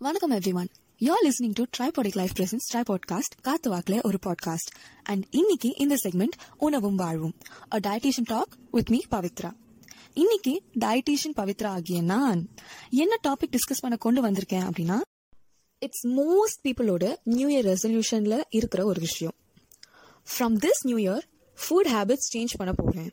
வணக்கம் 0.00 0.32
everyone 0.32 0.68
you are 1.00 1.24
listening 1.24 1.52
to 1.52 1.64
tripodic 1.78 2.16
life 2.16 2.30
presents 2.36 2.66
tri 2.72 2.82
podcast 2.88 3.34
காத்து 3.42 3.70
வாக்கில் 3.70 4.00
ஒரு 4.02 4.18
பாட்காஸ்ட் 4.26 4.70
அண்ட் 5.02 5.26
இன்னைக்கு 5.30 5.74
இந்த 5.76 5.96
செக்மெண்ட் 6.04 6.36
உணவும் 6.56 6.94
வாழ்வும். 6.94 7.34
A 7.74 7.78
dietitian 7.78 8.24
talk 8.24 8.56
with 8.70 8.90
me 8.90 9.00
Pavithra. 9.10 9.52
இன்னைக்கு 10.14 10.62
டயட்டிஷியன் 10.78 11.36
பவித்ரா 11.36 11.66
ஆகிய 11.66 12.02
நான் 12.02 12.48
என்ன 12.90 13.16
டாபிக் 13.28 13.50
டிஸ்கஸ் 13.50 13.80
பண்ண 13.80 13.96
கொண்டு 13.96 14.22
வந்திருக்கேன் 14.22 14.70
அப்படின்னா 14.70 15.00
இட்ஸ் 15.78 16.06
மோஸ்ட் 16.06 16.64
பீப்புளோட 16.64 17.16
நியூ 17.24 17.48
இயர் 17.48 17.74
ரெசல்யூஷன்ல 17.74 18.40
இருக்கிற 18.50 18.84
ஒரு 18.84 19.00
விஷயம். 19.00 19.34
From 20.26 20.58
this 20.64 20.82
new 20.82 20.96
year 20.96 21.22
food 21.58 21.90
habits 21.92 22.36
change 22.36 22.54
பண்ண 22.56 22.72
போகிறேன் 22.72 23.12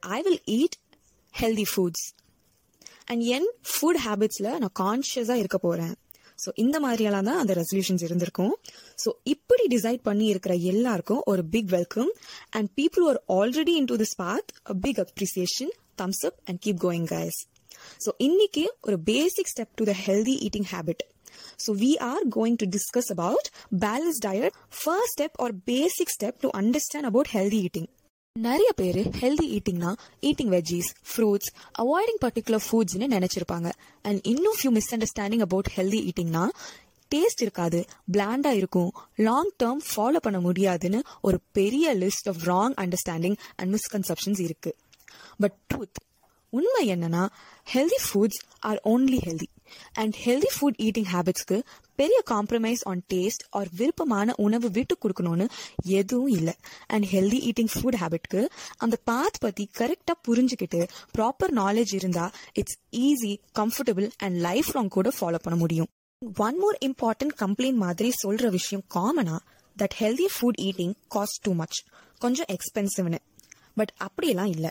I 0.00 0.22
will 0.22 0.42
eat 0.46 0.76
healthy 1.40 1.64
foods 1.76 2.06
and 3.10 3.24
N 3.36 3.48
food 3.72 4.00
ஹேபிட்ஸில் 4.06 4.50
நான் 4.62 4.74
கான்ஷியஸாக 4.80 5.42
இருக்க 5.42 5.58
போகிறேன் 5.58 5.94
ஸோ 6.38 6.50
இந்த 6.54 6.76
மாதிரியெல்லாம் 6.84 7.28
தான் 7.28 7.40
அந்த 7.42 7.54
ரெசல்யூஷன்ஸ் 7.60 8.04
இருந்திருக்கும் 8.06 8.54
ஸோ 9.04 9.10
இப்படி 9.24 9.64
டிசைட் 9.74 10.02
பண்ணி 10.02 10.26
இருக்கிற 10.32 10.54
எல்லாருக்கும் 10.72 11.22
ஒரு 11.32 11.42
big 11.54 11.70
welcome 11.76 12.10
and 12.50 12.70
people 12.80 13.06
are 13.10 13.20
already 13.38 13.74
into 13.92 13.98
this 14.02 14.16
path 14.22 14.50
a 14.72 14.76
big 14.86 15.00
appreciation 15.06 15.72
thumbs 16.02 16.22
up 16.30 16.38
and 16.44 16.60
keep 16.66 16.82
going 16.86 17.08
guys 17.14 17.40
so 18.04 18.12
இன்னைக்கு 18.28 18.64
ஒரு 18.80 18.98
basic 19.12 19.52
step 19.54 19.74
to 19.74 19.86
the 19.90 19.96
healthy 20.06 20.36
eating 20.48 20.68
habit 20.74 21.04
So 21.56 21.72
we 21.74 21.98
are 22.00 22.24
going 22.28 22.56
to 22.58 22.66
discuss 22.68 23.10
about 23.10 23.50
balanced 23.74 24.22
diet. 24.22 24.54
First 24.78 25.10
step 25.10 25.32
or 25.38 25.52
basic 25.52 26.08
step 26.10 26.40
to 26.40 26.50
understand 26.54 27.06
about 27.06 27.28
healthy 27.28 27.58
eating. 27.58 27.88
நிறைய 28.38 28.72
பேர் 28.76 28.98
healthy 29.20 29.46
ஈட்டிங்னா 29.56 29.92
eating 30.22 30.50
veggies 30.50 30.90
fruits 31.10 31.48
avoiding 31.78 32.20
particular 32.24 32.62
ஃபுட்ஸ்னு 32.66 33.06
நினைச்சிருப்பாங்க. 33.14 33.72
And 34.02 34.26
இன்னும் 34.26 34.54
few 34.62 34.70
miss 34.70 34.94
understanding 34.94 35.40
about 35.40 35.70
healthy 35.76 36.00
ஈட்டிங்னா 36.10 36.44
taste 37.14 37.40
இருக்காது 37.40 37.84
பிளாண்டா 38.12 38.52
இருக்கும் 38.52 38.92
long 39.16 39.50
term 39.62 39.82
follow 39.88 40.20
பண்ண 40.22 40.40
முடியாதுன்னு 40.40 41.02
ஒரு 41.20 41.40
பெரிய 41.52 41.96
list 41.96 42.28
of 42.32 42.40
wrong 42.44 42.76
understanding 42.84 43.36
and 43.56 43.74
misconceptions 43.74 44.40
இருக்கு. 44.40 44.76
பட் 45.38 45.56
ட்ரூத் 45.74 46.00
உண்மை 46.50 46.82
என்னன்னா 46.92 47.22
healthy 47.72 47.98
foods 48.06 48.40
are 48.60 48.80
only 48.84 49.18
healthy 49.26 49.48
and 49.92 50.14
healthy 50.24 50.50
food 50.54 50.78
eating 50.86 51.08
ஹேபிட்ஸ்க்கு 51.12 51.56
பெரிய 51.94 52.22
காம்ப்ரமைஸ் 52.30 52.82
ஆன் 52.82 53.02
டேஸ்ட் 53.12 53.44
ஆர் 53.50 53.68
விருப்பமான 53.76 54.34
உணவு 54.36 54.70
விட்டு 54.70 54.94
கொடுக்கணும்னு 55.02 55.46
எதுவும் 55.98 56.32
இல்லை. 56.38 56.54
அண்ட் 56.86 57.06
ஹெல்தி 57.12 57.38
ஈட்டிங் 57.50 57.70
ஃபுட் 57.74 57.98
ஹேபிட்க்கு 58.02 58.42
அந்த 58.76 58.96
பாத் 59.04 59.40
பத்தி 59.40 59.70
கரெக்டாக 59.78 60.18
புரிஞ்சுக்கிட்டு 60.28 60.80
ப்ராப்பர் 61.18 61.54
நாலேஜ் 61.60 61.94
இருந்தா 61.94 62.30
it's 62.52 62.78
easy 63.06 63.32
comfortable 63.58 64.10
and 64.16 64.36
life 64.48 64.70
long 64.74 64.88
கூட 64.88 65.08
ஃபாலோ 65.20 65.40
பண்ண 65.42 65.58
முடியும். 65.58 65.90
ஒன் 66.36 66.58
மோர் 66.58 66.78
இம்பார்ட்டன்ட் 66.84 67.34
கம்ப்ளைண்ட் 67.42 67.82
மாதிரி 67.84 68.12
சொல்ற 68.26 68.48
விஷயம் 68.48 68.84
காமனா 68.94 69.36
that 69.76 69.96
healthy 69.98 70.26
food 70.34 70.60
eating 70.60 70.94
cost 71.14 71.40
too 71.42 71.52
much 71.54 71.78
கொஞ்சம் 72.18 72.50
எக்ஸ்பென்சிவ்னு 72.54 73.20
பட் 73.74 73.92
அப்படியெல்லாம் 73.96 74.50
இல்லை. 74.56 74.70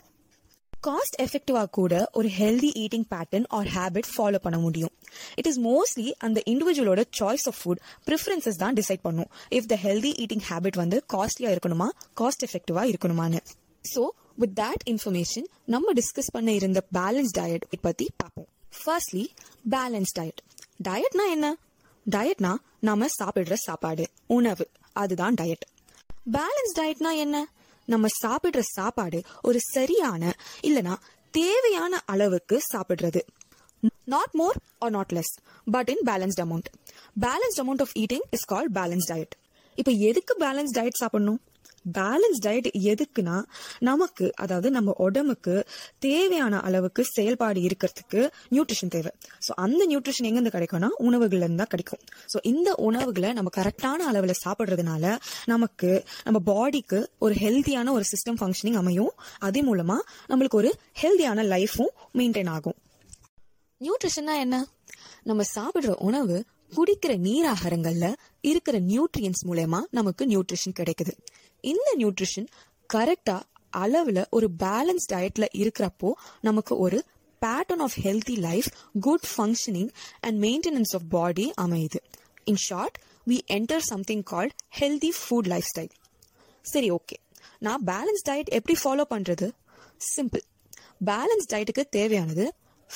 காஸ்ட் 0.87 1.15
எஃபெக்டிவா 1.23 1.61
கூட 1.77 1.93
ஒரு 2.19 2.29
healthy 2.37 2.69
eating 2.81 3.05
pattern 3.13 3.47
or 3.57 3.67
habit 3.77 4.09
follow 4.11 4.39
பண்ண 4.45 4.57
முடியும். 4.65 4.93
இட் 5.39 5.49
இஸ் 5.51 5.59
மோஸ்ட்லி 5.59 6.05
அந்த 6.25 6.41
இண்டிவிஜுவலோட 6.51 7.01
சாய்ஸ் 7.19 7.45
ஆஃப் 7.51 7.57
ஃபுட் 7.61 7.81
ப்ரிஃபரன்சஸ் 8.07 8.59
தான் 8.63 8.77
டிசைட் 8.79 9.03
பண்ணும். 9.07 9.29
If 9.57 9.67
the 9.71 9.77
healthy 9.85 10.11
eating 10.23 10.45
habit 10.49 10.77
வந்து 10.83 10.99
காஸ்ட்லியா 11.15 11.51
இருக்கணுமா 11.55 11.87
காஸ்ட் 12.21 12.45
எஃபெக்டிவா 12.47 12.83
இருக்கணுமான்னு. 12.91 13.41
ஸோ 13.85 14.03
வித் 14.43 14.55
தட் 14.61 14.85
இன்ஃபர்மேஷன் 14.93 15.47
நம்ம 15.75 15.93
டிஸ்கஸ் 15.99 16.31
பண்ண 16.37 16.49
இருந்த 16.51 16.81
பேலன்ஸ் 16.99 17.35
டயட் 17.39 17.65
பத்தி 17.87 18.07
பார்ப்போம் 18.23 18.49
ஃபர்ஸ்ட்லி 18.79 19.25
பேலன்ஸ் 19.75 20.13
டயட் 20.19 20.41
டயட்னா 20.87 21.27
என்ன? 21.35 21.47
டயட்னா 22.05 22.55
நாம 22.89 23.07
சாப்பிடுற 23.19 23.55
சாப்பாடு 23.67 24.05
உணவு. 24.37 24.65
அதுதான் 24.93 25.33
டயட் 25.33 25.65
பேலன்ஸ் 26.37 26.75
டயட்னா 26.79 27.11
என்ன? 27.25 27.37
நம்ம 27.93 28.07
சாப்பிடுற 28.23 28.61
சாப்பாடு 28.77 29.19
ஒரு 29.41 29.59
சரியான 29.73 30.31
இல்லனா 30.67 30.95
தேவையான 31.33 32.01
அளவுக்கு 32.05 32.57
சாப்பிடுறது. 32.73 33.21
Not 34.13 34.33
more 34.39 34.57
or 34.83 34.93
not 34.95 35.13
less 35.17 35.33
but 35.75 35.89
in 35.93 36.03
balanced 36.09 36.41
amount 36.45 36.69
balanced 37.25 37.61
amount 37.63 37.83
of 37.85 37.93
eating 37.99 38.25
is 38.37 38.47
call 38.53 38.69
balance 38.79 39.07
diet 39.11 39.35
இப்போ 39.75 39.91
எதுக்கு 40.09 40.33
பேலன்ஸ் 40.39 40.73
டயட் 40.77 40.99
சாப்பிடணும்? 41.01 41.39
பேலன்ஸ் 41.97 42.39
டயட் 42.41 42.69
எதுக்குன்னா 42.83 43.43
நமக்கு 43.79 44.31
அதாவது 44.35 44.71
நம்ம 44.71 44.91
உடம்புக்கு 44.97 45.67
தேவையான 45.99 46.59
அளவுக்கு 46.59 47.03
செயல்பாடு 47.03 47.61
இருக்கிறதுக்கு 47.61 48.29
நியூட்ரிஷன் 48.51 48.87
தேவை. 48.87 49.11
ஸோ 49.47 49.51
அந்த 49.55 49.87
நியூட்ரிஷன் 49.87 50.27
எங்கேருந்து 50.29 50.55
கிடைக்கும்னா 50.57 50.89
உணவுகள்ல 50.99 51.55
தான் 51.55 51.67
கிடைக்கும். 51.67 51.99
ஸோ 52.33 52.37
இந்த 52.43 52.73
உணவுகளை 52.73 53.33
நம்ம 53.33 53.49
கரெக்டான 53.57 53.97
அளவில் 53.97 54.41
சாப்பிட்றதுனால 54.45 55.17
நமக்கு 55.45 56.05
நம்ம 56.23 56.39
பாடிக்கு 56.45 57.07
ஒரு 57.19 57.33
ஹெல்த்தியான 57.33 57.91
ஒரு 57.91 58.03
சிஸ்டம் 58.03 58.39
ஃபங்க்ஷனிங் 58.39 58.75
அமையும். 58.75 59.13
அதே 59.39 59.63
மூலமா 59.63 59.97
நம்மளுக்கு 60.27 60.55
ஒரு 60.55 60.79
ஹெல்த்தியான 61.01 61.43
லைஃபும் 61.43 61.91
மெயின்டைன் 62.13 62.49
ஆகும். 62.49 62.75
நியூட்ரிஷன்னா 63.81 64.39
என்ன? 64.39 64.67
நம்ம 65.23 65.43
சாப்பிடுற 65.55 65.95
உணவு 65.97 66.45
குடிக்கிற 66.75 67.17
நீராகாரங்கள்ல 67.17 68.13
இருக்கிற 68.41 68.79
நியூட்ரியன்ஸ் 68.79 69.43
மூலயமா 69.47 69.81
நமக்கு 69.91 70.25
நியூட்ரிஷன் 70.25 70.77
கிடைக்குது. 70.79 71.11
இந்த 71.61 71.95
நியூட்ரிஷன் 71.97 72.47
கரெக்டா 72.93 73.41
அளவுல 73.77 74.25
ஒரு 74.29 74.49
பேலன்ஸ் 74.59 75.07
டயட்ல 75.13 75.45
இருக்கிறப்போ 75.53 76.11
நமக்கு 76.41 76.77
ஒரு 76.77 77.05
pattern 77.41 77.79
of 77.79 77.97
healthy 78.03 78.37
life 78.37 78.65
good 78.99 79.25
functioning 79.37 79.89
and 80.19 80.43
maintenance 80.43 80.93
of 80.93 81.09
body 81.09 81.51
அமையுது. 81.61 81.99
In 82.43 82.55
short 82.55 82.99
we 83.27 83.39
enter 83.47 83.77
something 83.77 84.23
called 84.31 84.55
healthy 84.79 85.09
food 85.19 85.47
lifestyle 85.77 85.91
சரி 86.61 86.91
ஓகே 86.91 87.17
நான் 87.59 87.83
பேலன்ஸ் 87.85 88.23
டயட் 88.29 88.49
எப்படி 88.49 88.79
ஃபாலோ 88.83 89.03
பண்றது? 89.09 89.51
சிம்பிள் 90.15 90.45
பேலன்ஸ் 91.05 91.49
டயட்டுக்கு 91.49 91.83
தேவையானது 91.89 92.53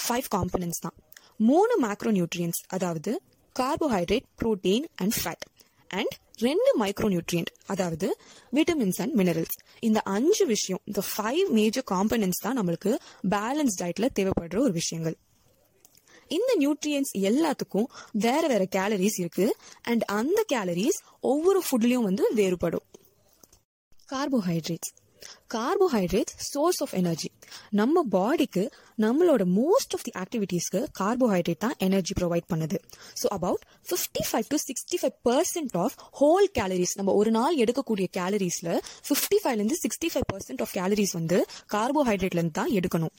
ஃபைவ் 0.08 0.24
காம்பனன்ட்ஸ் 0.36 0.82
தான். 0.82 0.94
மூணு 1.38 1.80
மேக்ரோ 1.82 2.12
நியூட்ரியன்ஸ் 2.18 2.64
அதாவது 2.68 3.22
carbohydrate 3.60 4.28
protein 4.42 4.86
and 4.96 5.12
fat 5.12 5.46
and 5.88 6.14
ரெண்டு 6.38 6.76
மைக்ரோ 6.80 7.18
நியூட்ரியன்ட் 7.18 7.52
அதாவது 7.66 8.18
விட்டமின்ஸ் 8.54 9.02
அண்ட் 9.02 9.20
மினரல்ஸ் 9.20 9.58
இந்த 9.80 10.02
அஞ்சு 10.02 10.46
விஷயம் 10.46 10.82
இந்த 10.86 11.02
ஃபைவ் 11.16 11.50
மேஜர் 11.50 11.84
காம்பனன்ட்ஸ் 11.92 12.42
தான் 12.42 12.60
நம்மளுக்கு 12.60 12.96
பேலன்ஸ் 13.30 13.78
டயட்ல 13.80 14.10
தேவைப்படுற 14.20 14.58
ஒரு 14.58 14.72
விஷயங்கள். 14.72 15.18
இந்த 16.28 16.56
நியூட்ரியன்ஸ் 16.60 17.18
எல்லாத்துக்கும் 17.18 17.86
வேற 18.12 18.48
வேற 18.48 18.68
கேலரிஸ் 18.76 19.20
இருக்கு. 19.20 19.56
அண்ட் 19.82 20.04
அந்த 20.04 20.46
கேலரிஸ் 20.54 21.00
ஒவ்வொரு 21.20 21.64
ஃபுட்லயும் 21.72 22.08
வந்து 22.10 22.34
வேறுபடும். 22.36 22.86
Carbohydrates 24.12 25.03
carbohydrates 25.56 26.36
source 26.52 26.80
of 26.86 26.94
energy 27.00 27.30
நம்ம 27.80 28.04
பாடிக்கு 28.16 28.64
நம்மளோட 28.98 29.44
மோஸ்ட் 29.60 29.94
ஆஃப் 29.98 30.06
தி 30.08 30.14
ஆக்டிவிட்டீஸ்க்கு 30.24 30.82
கார்போஹைட்ரேட் 31.00 31.62
தான் 31.66 31.76
எனர்ஜி 31.88 32.14
ப்ரொவைட் 32.20 32.48
பண்ணுது. 32.54 32.78
So 33.22 33.26
about 33.38 33.64
fifty 33.90 34.24
five 34.30 34.48
to 34.54 34.60
sixty 34.68 35.00
five 35.02 35.18
percent 35.30 35.76
of 35.84 35.96
whole 36.22 36.48
calories 36.60 36.96
நம்ம 37.00 37.14
ஒரு 37.22 37.34
நாள் 37.38 37.58
எடுக்கக்கூடிய 37.64 38.08
கேலரிஸில் 38.20 38.72
ஃபிஃப்டி 39.08 39.40
ஃபைவ்லேருந்து 39.44 39.80
sixty 39.84 40.10
five 40.14 40.28
percent 40.34 40.64
of 40.66 40.74
calories 40.80 41.16
வந்து 41.20 41.40
கார்போஹைட்ரேட்லேருந்து 41.76 42.58
தான் 42.62 42.74
எடுக்கணும். 42.80 43.14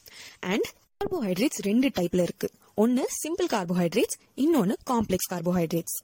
அண்ட் 0.53 0.69
கார்போஹைட்ரேட்ஸ் 1.00 1.62
ரெண்டு 1.69 1.88
டைப்பில் 1.98 2.25
இருக்குது 2.26 2.54
ஒன்று 2.82 3.03
சிம்பிள் 3.22 3.48
கார்போஹைட்ரேட்ஸ் 3.54 4.19
இன்னொன்று 4.44 4.76
காம்ப்ளெக்ஸ் 4.92 5.31
கார்போஹைட்ரேட்ஸ் 5.32 5.97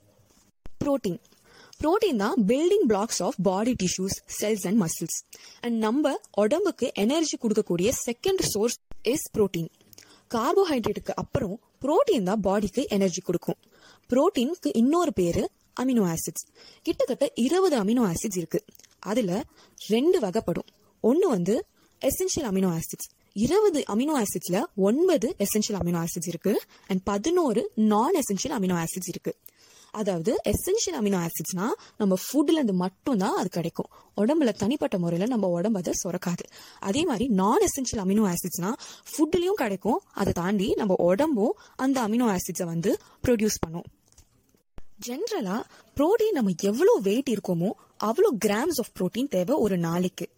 புரோட்டீன் 0.81 1.21
புரோட்டீன் 1.81 2.17
தான் 2.17 2.37
building 2.47 2.87
blocks 2.89 3.21
of 3.27 3.39
body 3.43 3.75
tissues 3.83 4.17
cells 4.41 4.65
and 4.69 4.81
muscles 4.83 5.19
and 5.61 5.77
நம்ம 5.79 6.13
உடம்புக்கு 6.43 6.89
எனர்ஜி 7.05 7.37
கொடுக்கக்கூடிய 7.43 7.91
செகண்ட் 8.07 8.43
சோர்ஸ் 8.53 8.79
இஸ் 9.03 9.27
புரோட்டீன் 9.37 9.71
கார்போஹைட்ரேட்டுக்கு 10.35 11.15
அப்புறம் 11.23 11.57
புரோட்டீன் 11.83 12.23
தான் 12.23 12.43
பாடிக்கு 12.47 12.83
எனர்ஜி 12.87 13.21
கொடுக்கும். 13.21 13.59
புரோட்டீனுக்கு 14.11 14.71
இன்னொரு 14.73 15.13
பேரு 15.13 15.43
அமினோ 15.81 16.03
ஆசிட்ஸ் 16.13 16.45
கிட்டத்தட்ட 16.83 17.27
இருபது 17.45 17.77
அமினோ 17.83 18.03
ஆசிட்ஸ் 18.11 18.39
இருக்கு. 18.41 18.61
அதுல 19.11 19.45
ரெண்டு 19.79 20.19
வகைப்படும். 20.21 20.69
ஒன்னு 21.05 21.29
வந்து 21.29 21.55
எசென்ஷியல் 22.03 22.49
அமினோ 22.51 22.71
ஆசிட்ஸ் 22.79 23.09
இருபது 23.33 23.81
அமினோ 23.93 24.15
ஆசிட்ஸ்ல 24.23 24.59
ஒன்பது 24.89 25.29
எசென்ஷியல் 25.45 25.79
அமினோ 25.81 25.99
ஆசிட்ஸ் 26.05 26.31
இருக்கு. 26.33 26.55
அண்ட் 26.87 27.03
பதினோரு 27.05 27.63
நான் 27.75 28.19
எசென்ஷியல் 28.23 28.57
அமினோ 28.59 28.77
ஆசிட்ஸ் 28.83 29.11
இருக்கு. 29.15 29.35
அதாவது 29.91 30.37
எசென்ஷியல் 30.45 30.99
அமினோ 31.01 31.27
ஆசிட்ஸ்னா 31.27 31.67
நம்ம 31.97 32.17
ஃபுட்லேருந்து 32.25 32.73
மட்டும்தான் 32.73 33.37
அது 33.37 33.49
கிடைக்கும். 33.49 33.91
உடம்புல 34.17 34.53
தனிப்பட்ட 34.53 34.99
முறையில் 34.99 35.29
நம்ம 35.29 35.47
உடம்பு 35.47 35.79
அதை 35.79 35.95
சுரக்காது. 36.05 36.45
அதே 36.81 37.05
மாதிரி 37.05 37.29
நான் 37.29 37.59
எசென்ஷியல் 37.59 38.03
அமினோ 38.05 38.33
ஆசிட்ஸ்னா 38.33 38.73
ஃபுட்லேயும் 39.13 39.61
கிடைக்கும். 39.63 40.01
அதை 40.13 40.33
தாண்டி 40.33 40.75
நம்ம 40.77 40.95
உடம்பும் 40.95 41.59
அந்த 41.77 42.01
அமினோ 42.09 42.37
ஆசிட்ஸை 42.37 42.65
வந்து 42.65 42.99
ப்ரொடியூஸ் 43.29 43.61
பண்ணும். 43.61 43.85
ஜென்ரலாக 45.07 45.63
ப்ரோட்டீன் 45.97 46.33
நம்ம 46.33 46.51
எவ்வளோ 46.61 46.93
வெயிட் 47.03 47.31
இருக்கோமோ 47.31 47.71
அவ்வளோ 48.05 48.31
கிராம்ஸ் 48.45 48.79
ஆஃப் 48.79 48.93
புரோட்டீன் 48.99 49.29
தேவை 49.29 49.57
ஒரு 49.57 49.79
நாளைக்கு. 49.79 50.29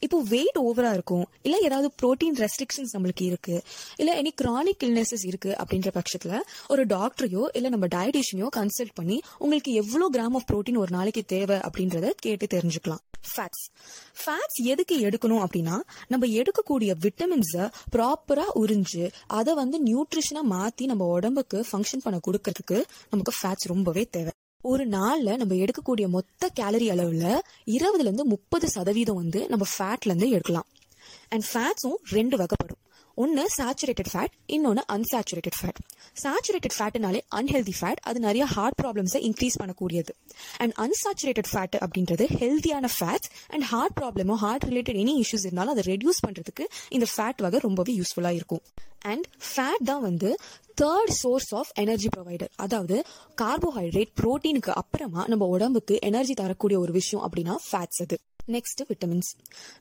இப்போ 0.00 0.22
வெயிட் 0.28 0.58
ஓவரா 0.58 0.92
இருக்கும். 0.92 1.26
இல்ல 1.42 1.58
ஏதாவது 1.58 1.90
புரோட்டீன் 2.02 2.44
ரெஸ்ட்ரிக்ஷன்ஸ் 2.44 2.94
நம்மளுக்கு 2.96 3.22
இருக்கு. 3.22 3.62
இல்ல 3.96 4.22
எனி 4.22 4.32
கிரானிக் 4.42 4.84
இல்னஸஸ் 4.84 5.26
இருக்கு 5.26 5.56
அப்படின்ற 5.62 5.90
பட்சத்துல 5.98 6.40
ஒரு 6.68 6.86
டாக்டரையோ 6.86 7.44
இல்ல 7.52 7.68
நம்ம 7.68 7.86
டயட்டிஷியனையோ 7.86 8.48
கன்சல்ட் 8.56 8.94
பண்ணி 8.94 9.20
உங்களுக்கு 9.38 9.72
எவ்வளவு 9.72 10.10
கிராம் 10.10 10.36
ஆஃப் 10.40 10.48
புரோட்டீன் 10.52 10.78
ஒரு 10.78 10.90
நாளைக்கு 10.90 11.24
தேவை 11.24 11.56
அப்படின்றத 11.56 12.10
கேட்டு 12.16 12.46
தெரிஞ்சுக்கலாம். 12.54 13.02
ஃபேட்ஸ் 13.34 13.64
ஃபேட்ஸ் 14.20 14.58
எதுக்கு 14.62 14.96
எடுக்கணும் 14.98 15.42
அப்படின்னா 15.44 15.76
நம்ம 16.08 16.26
எடுக்கக்கூடிய 16.26 16.90
விட்டமின்ஸை 17.04 17.64
ப்ராப்பரா 17.96 18.46
உறிஞ்சு 18.54 19.10
அதை 19.26 19.54
வந்து 19.54 19.78
நியூட்ரிஷனா 19.82 20.44
மாத்தி 20.50 20.84
நம்ம 20.84 21.06
உடம்புக்கு 21.06 21.64
ஃபங்க்ஷன் 21.72 22.04
பண்ண 22.04 22.20
கொடுக்கறதுக்கு 22.26 22.84
நமக்கு 23.10 23.32
ஃபேட்ஸ் 23.42 23.66
ரொம்பவே 23.66 24.04
தேவை. 24.10 24.30
ஒரு 24.68 24.84
நாள்ல 24.88 25.36
நம்ம 25.36 25.54
எடுக்கக்கூடிய 25.54 26.06
மொத்த 26.08 26.48
கேலரி 26.48 26.88
அளவுல 26.88 27.24
இருபதுல 27.66 28.06
இருந்து 28.06 28.24
முப்பது 28.24 28.68
சதவீதம் 28.68 29.14
வந்து 29.14 29.48
நம்ம 29.48 29.66
ஃபேட்ல 29.78 30.10
இருந்து 30.10 30.30
எடுக்கலாம். 30.30 30.66
அண்ட் 31.28 31.44
ஃபேட்ஸும் 31.52 31.98
ரெண்டு 32.10 32.36
வகைப்படும். 32.36 32.75
ஒன்று 33.22 33.44
சேச்சுரேட்டட் 33.58 34.10
ஃபேட் 34.12 34.32
இன்னொன்று 34.54 34.82
அன்சாச்சுரேட்டட் 34.94 35.58
ஃபேட் 35.58 35.78
சேச்சுரேட்டட் 36.22 36.76
ஃபேட்டுனாலே 36.78 37.20
அன்ஹெல்தி 37.38 37.74
ஃபேட் 37.78 38.00
அது 38.08 38.18
நிறைய 38.26 38.44
ஹார்ட் 38.54 38.76
ப்ராப்ளம்ஸை 38.82 39.20
இன்க்ரீஸ் 39.28 39.56
பண்ணக்கூடியது. 39.60 40.12
அண்ட் 40.62 40.74
அன்சாச்சுரேட்டட் 40.84 41.50
ஃபேட் 41.52 41.76
அப்படின்றது 41.86 42.26
ஹெல்த்தியான 42.40 42.90
ஃபேட்ஸ் 42.96 43.30
அண்ட் 43.54 43.66
ஹார்ட் 43.72 43.96
ப்ராப்ளமோ 44.00 44.36
ஹார்ட் 44.44 44.66
ரிலேட்டட் 44.70 45.00
எனி 45.04 45.14
இஷ்யூஸ் 45.22 45.46
இருந்தாலும் 45.48 45.74
அதை 45.76 45.84
ரெடியூஸ் 45.92 46.22
பண்ணுறதுக்கு 46.26 46.66
இந்த 46.98 47.08
ஃபேட் 47.14 47.42
வகை 47.46 47.60
ரொம்பவே 47.68 47.94
யூஸ்ஃபுல்லாக 48.00 48.38
இருக்கும். 48.40 48.62
அண்ட் 49.12 49.26
ஃபேட் 49.48 49.84
தான் 49.90 50.04
வந்து 50.08 50.30
third 50.82 51.12
source 51.22 51.50
of 51.60 51.72
energy 51.82 52.08
provider 52.14 52.52
அதாவது 52.64 52.96
கார்போஹைட்ரேட் 53.42 54.12
புரோட்டீனுக்கு 54.20 54.72
அப்புறமா 54.82 55.24
நம்ம 55.32 55.44
உடம்புக்கு 55.56 55.96
எனர்ஜி 56.10 56.34
தரக்கூடிய 56.42 56.78
ஒரு 56.84 56.92
விஷயம் 57.00 57.24
அப்படின்னா 57.26 57.56
ஃபேட்ஸ் 57.68 58.02
அது. 58.06 58.18
Next 58.54 58.80
vitamins 58.90 59.30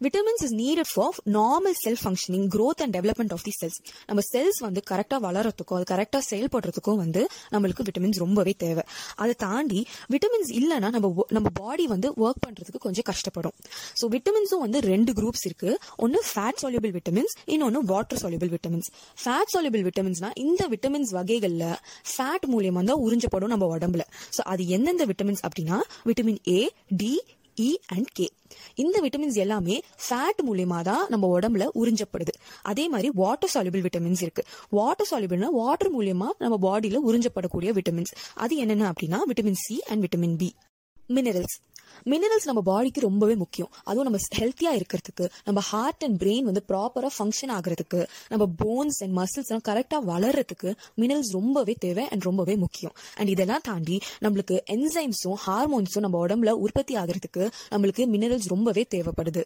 vitamins 0.06 0.44
is 0.48 0.56
needed 0.62 0.92
for 0.94 1.18
normal 1.38 1.76
cell 1.84 2.00
functioning 2.04 2.46
growth 2.56 2.82
and 2.84 2.94
development 2.98 3.34
of 3.36 3.44
the 3.48 3.54
cells 3.60 3.78
நம்ம 4.10 4.22
செல்ஸ் 4.32 4.60
வந்து 4.68 4.82
கரெக்டாக 4.92 5.20
வளரத்துக்கும் 5.28 5.78
அது 5.80 5.88
கரெக்டாக 5.94 6.24
செயல்படுறதுக்கும் 6.32 7.00
வந்து 7.04 7.22
நம்மளுக்கு 7.54 7.86
விட்டமின்ஸ் 7.88 8.22
ரொம்பவே 8.26 8.54
தேவை. 8.64 8.84
அதை 9.22 9.34
தாண்டி 9.46 9.82
விட்டமின்ஸ் 10.14 10.52
இல்லைன்னா 10.60 10.90
நம்ம 10.96 11.26
நம்ம 11.38 11.52
பாடி 11.62 11.86
வந்து 11.94 12.10
ஒர்க் 12.26 12.42
பண்ணுறதுக்கு 12.46 12.82
கொஞ்சம் 12.88 13.08
கஷ்டப்படும். 13.12 13.56
ஸோ 14.02 14.08
விட்டமின்ஸும் 14.16 14.64
வந்து 14.66 14.82
ரெண்டு 14.92 15.14
குரூப்ஸ் 15.20 15.46
இருக்கு. 15.50 15.72
ஒன்று 16.06 16.22
ஃபேட் 16.32 16.62
soluble 16.64 16.94
விட்டமின்ஸ் 16.98 17.36
இன்னொன்று 17.54 17.82
water 17.94 18.22
soluble 18.24 18.52
vitamins 18.56 18.90
fat 19.24 19.54
soluble 19.56 19.84
விட்டமின்ஸ்னா 19.90 20.32
இந்த 20.46 20.64
விட்டமின்ஸ் 20.74 21.14
வகைகளில் 21.20 21.68
ஃபேட் 22.14 22.46
மூலியமாக 22.54 22.86
தான் 22.92 23.02
உறிஞ்சப்படும் 23.06 23.54
நம்ம 23.54 23.68
உடம்புல. 23.78 24.04
ஸோ 24.38 24.42
அது 24.54 24.64
எந்தெந்த 24.78 25.06
விட்டமின்ஸ் 25.12 25.44
அப்படின்னா 25.48 25.80
vitamin 26.10 26.42
A 26.58 26.60
D 27.02 27.14
E 27.62 27.76
and 27.88 28.08
K 28.14 28.30
இந்த 28.76 29.02
விட்டமின்ஸ் 29.02 29.34
எல்லாமே 29.34 29.82
ஃபேட் 30.10 30.40
மூலியமா 30.50 30.82
தான் 30.82 31.06
நம்ம 31.08 31.40
உடம்புல 31.40 31.68
உறிஞ்சப்படுது. 31.76 32.34
அதே 32.62 32.88
மாதிரி 32.88 33.12
வாட்டர் 33.14 33.50
soluble 33.54 33.86
விட்டமின்ஸ் 33.86 34.22
இருக்கு. 34.22 34.44
வாட்டர் 34.70 35.08
soluble 35.12 35.52
வாட்டர் 35.52 35.98
மூலியமா 35.98 36.26
நம்ம 36.38 36.58
பாடியில 36.62 36.98
உறிஞ்சப்படக்கூடிய 37.08 37.78
விட்டமின்ஸ் 37.78 38.14
அது 38.34 38.56
என்னென்ன 38.56 38.92
அப்படின்னா 38.92 39.18
vitamin 39.28 39.56
C 39.56 39.82
and 39.82 40.06
vitamin 40.06 40.38
B 40.38 40.56
minerals 41.10 41.58
minerals 42.06 42.50
நம்ம 42.52 42.62
பாடிக்கு 42.66 43.00
ரொம்பவே 43.00 43.36
முக்கியம். 43.36 43.72
அதுவும் 43.84 44.12
நம்ம 44.12 44.20
ஹெல்த்தியாக 44.38 44.82
இருக்கிறதுக்கு 44.82 45.30
நம்ம 45.44 45.60
ஹார்ட் 45.62 46.04
அண்ட் 46.04 46.22
பிரெயின் 46.22 46.42
வந்து 46.42 46.64
ப்ராப்பராக 46.68 47.08
ஃபங்க்ஷன் 47.20 47.48
ஆகுறதுக்கு 47.48 48.08
நம்ம 48.30 48.54
போன்ஸ் 48.66 49.00
அண்ட் 49.00 49.18
மசில்ஸ் 49.18 49.48
எல்லாம் 49.48 49.66
கரெக்டாக 49.70 50.10
வளர்றதுக்கு 50.10 50.76
மினரல்ஸ் 50.98 51.32
ரொம்பவே 51.32 51.76
தேவை 51.80 52.08
அண்ட் 52.08 52.22
ரொம்பவே 52.22 52.56
முக்கியம். 52.56 52.94
அண்ட் 53.16 53.30
இதெல்லாம் 53.30 53.60
தாண்டி 53.64 54.00
நம்மளுக்கு 54.22 54.60
என்சைம்ஸும் 54.72 55.34
ஹார்மோன்ஸும் 55.48 56.00
நம்ம 56.00 56.28
உடம்புல 56.28 56.50
உற்பத்தி 56.50 56.96
ஆகுறதுக்கு 56.96 57.52
நம்மளுக்கு 57.70 58.06
மினரல்ஸ் 58.06 58.48
ரொம்பவே 58.48 58.86
தேவைப்படுது. 58.96 59.44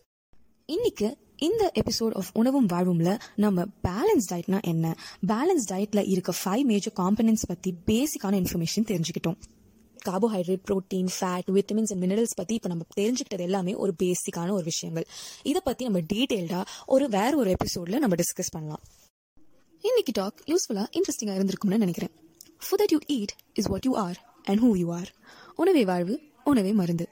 இன்னைக்கு 0.65 1.18
இந்த 1.35 1.71
எபிசோட் 1.75 2.15
ஆஃப் 2.15 2.30
உணவும் 2.33 2.68
வாழ்வும்ல 2.68 3.19
நம்ம 3.35 3.63
பேலன்ஸ் 3.88 4.33
டயட்னா 4.33 4.62
என்ன? 4.62 4.95
பேலன்ஸ் 5.27 5.71
டயட்ல 5.71 6.09
இருக்க 6.09 6.33
ஃபைவ் 6.45 6.63
மேஜர் 6.63 6.94
காம்பனன்ஸ் 6.95 7.47
பத்தி 7.47 7.74
பேசிக்கான 7.85 8.35
இன்ஃபர்மேஷன் 8.39 8.88
தெரிஞ்சுக்கிட்டோம். 8.88 9.35
Carbohydrate 10.07 10.63
protein 10.69 11.09
fat 11.17 11.49
vitamins 11.57 11.91
and 11.93 12.03
minerals 12.03 12.35
பற்றி 12.35 12.53
இப்போ 12.53 12.69
நம்ம 12.69 12.85
தெரிஞ்சுக்கிட்டது 12.97 13.45
எல்லாமே 13.49 13.75
ஒரு 13.75 13.93
பேசிக்கான 14.03 14.51
ஒரு 14.51 14.63
விஷயங்கள். 14.63 15.05
இதை 15.43 15.61
பற்றி 15.63 15.85
நம்ம 15.85 16.01
டீட்டெயில்டாக 16.13 16.63
ஒரு 16.85 17.09
வேற 17.09 17.31
ஒரு 17.37 17.55
எபிசோட்ல 17.55 17.99
நம்ம 18.05 18.15
டிஸ்கஸ் 18.15 18.51
பண்ணலாம். 18.51 18.83
இன்னைக்கு 19.83 20.11
டாக் 20.11 20.39
யூஸ்ஃபுல்லாக 20.47 20.87
இன்ட்ரெஸ்டிங்காக 20.97 21.37
இருந்திருக்கும்னு 21.39 21.83
நினைக்கிறேன். 21.85 22.13
Food 22.65 22.81
that 22.81 22.93
you 22.95 22.99
eat 23.17 23.33
is 23.53 23.67
what 23.67 23.85
you 23.85 23.93
are 23.97 24.19
and 24.43 24.61
who 24.63 24.71
you 24.77 24.89
are 24.99 25.11
உணவே 25.55 25.85
வாழ்வு 25.85 26.15
உணவே 26.43 26.71
மருந்து. 26.71 27.07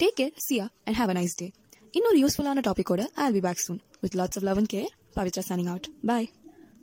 Take 0.00 0.16
care 0.20 0.34
see ya 0.46 0.66
and 0.84 0.96
have 0.96 1.08
a 1.08 1.12
nice 1.12 1.36
day 1.36 1.48
இன்னொரு 1.90 2.18
யூஸ்ஃபுல்லான 2.22 2.62
டாப்பிக்கோட 2.68 3.02
I 3.14 3.32
be 3.32 3.40
back 3.40 3.64
soon 3.66 3.80
with 4.00 4.16
lots 4.16 4.38
of 4.38 4.46
love 4.48 4.56
and 4.56 4.72
care 4.74 4.92
Pavithra 5.16 5.42
signing 5.48 5.68
out 5.68 5.88
bye 6.06 6.28